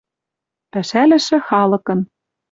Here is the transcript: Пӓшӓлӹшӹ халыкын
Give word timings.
Пӓшӓлӹшӹ 0.71 1.37
халыкын 1.47 1.99